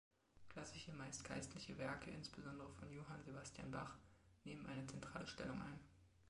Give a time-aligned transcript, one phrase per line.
[0.49, 3.99] Klassische, meist geistliche Werke insbesondere von Johann Sebastian Bach
[4.45, 5.79] nehmen eine zentrale Stellung ein.